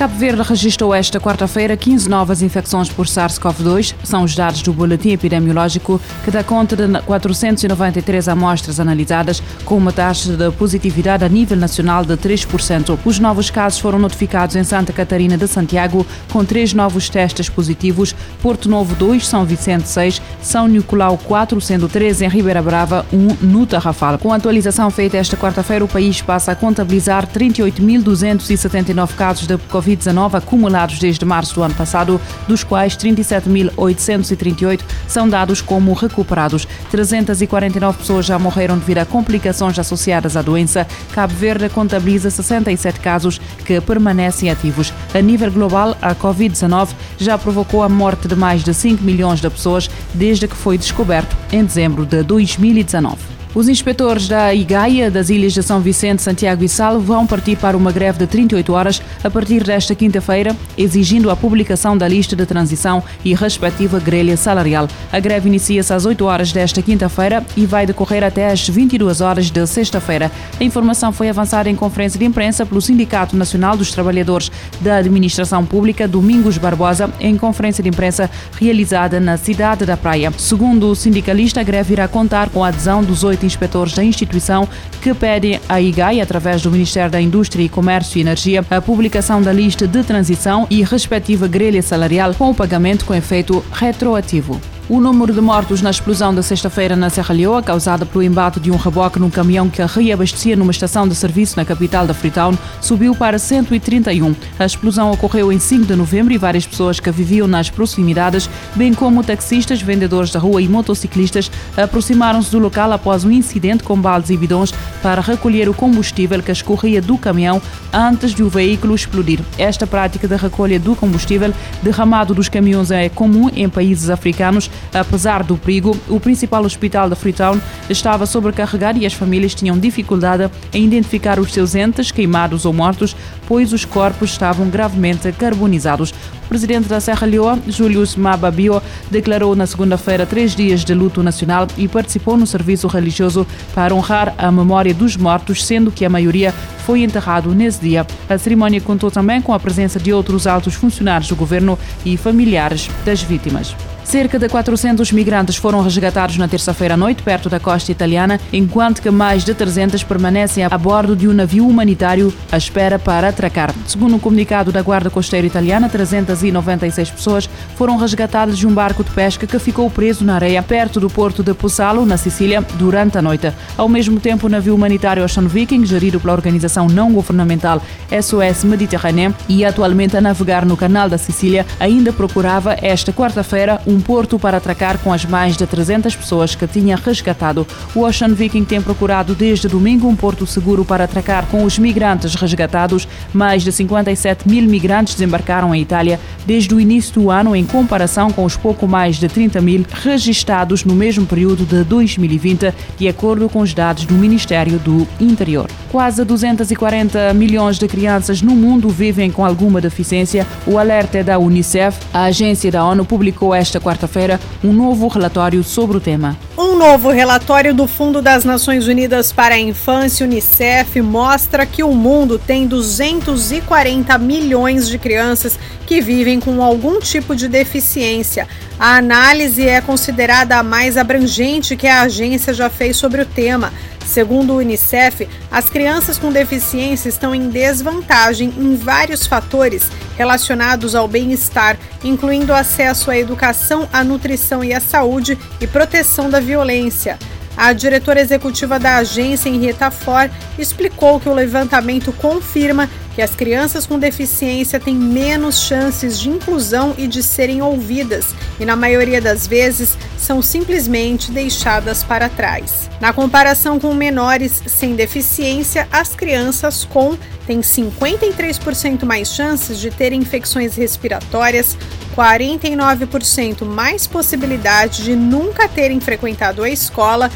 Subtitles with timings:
[0.00, 3.94] Cabo Verde registrou esta quarta-feira 15 novas infecções por SARS-CoV-2.
[4.02, 9.92] São os dados do boletim epidemiológico que dá conta de 493 amostras analisadas, com uma
[9.92, 12.98] taxa de positividade a nível nacional de 3%.
[13.04, 18.16] Os novos casos foram notificados em Santa Catarina de Santiago, com três novos testes positivos:
[18.40, 23.46] Porto Novo 2, São Vicente 6, São Nicolau 4, sendo 3 em Ribeira Brava, 1
[23.46, 24.16] no Tarrafal.
[24.16, 29.89] Com a atualização feita esta quarta-feira, o país passa a contabilizar 38.279 casos de Covid.
[29.90, 36.66] Covid-19 acumulados desde março do ano passado, dos quais 37.838 são dados como recuperados.
[36.90, 40.86] 349 pessoas já morreram devido a complicações associadas à doença.
[41.12, 44.92] Cabo Verde contabiliza 67 casos que permanecem ativos.
[45.14, 49.50] A nível global, a Covid-19 já provocou a morte de mais de 5 milhões de
[49.50, 53.39] pessoas desde que foi descoberto em dezembro de 2019.
[53.52, 57.76] Os inspetores da IGAIA das Ilhas de São Vicente, Santiago e Sal vão partir para
[57.76, 62.46] uma greve de 38 horas a partir desta quinta-feira, exigindo a publicação da lista de
[62.46, 64.86] transição e respectiva grelha salarial.
[65.10, 69.50] A greve inicia-se às 8 horas desta quinta-feira e vai decorrer até às 22 horas
[69.50, 70.30] de sexta-feira.
[70.60, 74.48] A informação foi avançada em conferência de imprensa pelo Sindicato Nacional dos Trabalhadores
[74.80, 80.32] da Administração Pública, Domingos Barbosa, em conferência de imprensa realizada na cidade da Praia.
[80.38, 84.68] Segundo o sindicalista, a greve irá contar com a adesão dos oito inspetores da instituição
[85.00, 89.42] que pedem à IGAI, através do Ministério da Indústria e Comércio e Energia, a publicação
[89.42, 94.60] da lista de transição e respectiva grelha salarial com o pagamento com efeito retroativo.
[94.90, 98.72] O número de mortos na explosão da sexta-feira na Serra Leoa, causada pelo embate de
[98.72, 103.14] um reboque num caminhão que reabastecia numa estação de serviço na capital da Freetown, subiu
[103.14, 104.34] para 131.
[104.58, 108.92] A explosão ocorreu em 5 de novembro e várias pessoas que viviam nas proximidades, bem
[108.92, 114.30] como taxistas, vendedores da rua e motociclistas, aproximaram-se do local após um incidente com baldes
[114.30, 119.38] e bidões para recolher o combustível que escorria do caminhão antes de o veículo explodir.
[119.56, 125.42] Esta prática de recolha do combustível derramado dos caminhões é comum em países africanos Apesar
[125.44, 130.84] do perigo, o principal hospital da Freetown estava sobrecarregado e as famílias tinham dificuldade em
[130.84, 133.14] identificar os seus entes queimados ou mortos,
[133.46, 136.12] pois os corpos estavam gravemente carbonizados.
[136.44, 141.68] O presidente da Serra Leoa, Julius Mababio, declarou na segunda-feira três dias de luto nacional
[141.76, 146.52] e participou no serviço religioso para honrar a memória dos mortos, sendo que a maioria
[146.84, 148.04] foi enterrado nesse dia.
[148.28, 152.90] A cerimónia contou também com a presença de outros altos funcionários do governo e familiares
[153.04, 153.76] das vítimas.
[154.10, 159.00] Cerca de 400 migrantes foram resgatados na terça-feira à noite, perto da costa italiana, enquanto
[159.00, 163.72] que mais de 300 permanecem a bordo de um navio humanitário à espera para atracar.
[163.86, 169.12] Segundo um comunicado da Guarda Costeira Italiana, 396 pessoas foram resgatadas de um barco de
[169.12, 173.22] pesca que ficou preso na areia perto do porto de Possalo, na Sicília, durante a
[173.22, 173.52] noite.
[173.78, 179.32] Ao mesmo tempo, o navio humanitário Ocean Viking, gerido pela organização não governamental SOS Mediterrânea
[179.48, 184.56] e atualmente a navegar no canal da Sicília, ainda procurava esta quarta-feira um porto para
[184.56, 187.66] atracar com as mais de 300 pessoas que tinha resgatado.
[187.94, 192.34] O Ocean Viking tem procurado desde domingo um porto seguro para atracar com os migrantes
[192.34, 193.06] resgatados.
[193.32, 198.30] Mais de 57 mil migrantes desembarcaram em Itália desde o início do ano, em comparação
[198.30, 203.48] com os pouco mais de 30 mil registados no mesmo período de 2020, de acordo
[203.48, 205.68] com os dados do Ministério do Interior.
[205.90, 210.46] Quase 240 milhões de crianças no mundo vivem com alguma deficiência.
[210.66, 211.98] O alerta é da Unicef.
[212.12, 216.36] A agência da ONU publicou esta quarta-feira um novo relatório sobre o tema.
[216.56, 221.92] Um novo relatório do Fundo das Nações Unidas para a Infância, Unicef, mostra que o
[221.92, 228.46] mundo tem 240 milhões de crianças que vivem com algum tipo de deficiência.
[228.78, 233.72] A análise é considerada a mais abrangente que a agência já fez sobre o tema.
[234.10, 241.06] Segundo o Unicef, as crianças com deficiência estão em desvantagem em vários fatores relacionados ao
[241.06, 247.20] bem-estar, incluindo acesso à educação, à nutrição e à saúde e proteção da violência.
[247.56, 253.86] A diretora executiva da agência, Henrietta Ford, explicou que o levantamento confirma que as crianças
[253.86, 259.46] com deficiência têm menos chances de inclusão e de serem ouvidas, e na maioria das
[259.46, 262.88] vezes são simplesmente deixadas para trás.
[263.00, 267.16] Na comparação com menores sem deficiência, as crianças com
[267.46, 271.76] têm 53% mais chances de ter infecções respiratórias,
[272.14, 277.30] 49% mais possibilidade de nunca terem frequentado a escola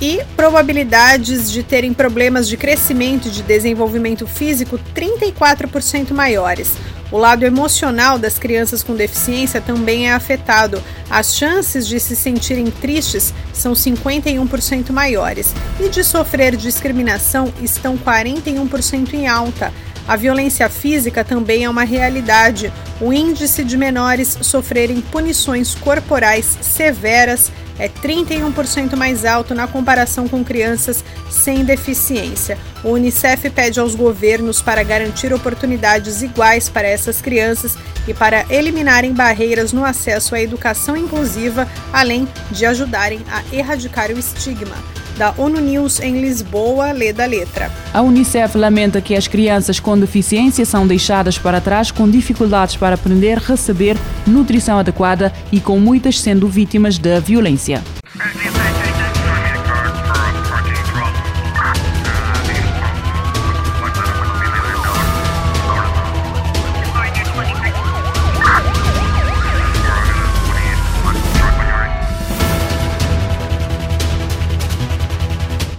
[0.00, 6.76] e probabilidades de terem problemas de crescimento e de desenvolvimento físico 34% maiores.
[7.10, 10.82] O lado emocional das crianças com deficiência também é afetado.
[11.08, 19.14] As chances de se sentirem tristes são 51% maiores e de sofrer discriminação estão 41%
[19.14, 19.72] em alta.
[20.06, 22.72] A violência física também é uma realidade.
[23.00, 30.44] O índice de menores sofrerem punições corporais severas é 31% mais alto na comparação com
[30.44, 32.58] crianças sem deficiência.
[32.82, 37.76] O Unicef pede aos governos para garantir oportunidades iguais para essas crianças
[38.06, 44.18] e para eliminarem barreiras no acesso à educação inclusiva, além de ajudarem a erradicar o
[44.18, 44.76] estigma
[45.18, 47.70] da ONU News em Lisboa, lê da letra.
[47.92, 52.94] A Unicef lamenta que as crianças com deficiência são deixadas para trás com dificuldades para
[52.94, 57.82] aprender, receber nutrição adequada e com muitas sendo vítimas da violência.